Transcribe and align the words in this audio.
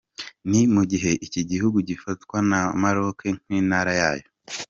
Ni 0.49 0.61
mu 0.73 0.83
gihe 0.91 1.11
iki 1.25 1.41
gihugu 1.49 1.77
gifatwa 1.89 2.37
na 2.49 2.61
Maroc 2.81 3.19
nk’intara 3.45 3.93
yayo. 4.01 4.27